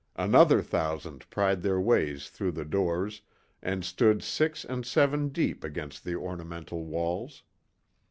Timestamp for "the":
2.53-2.65, 6.03-6.15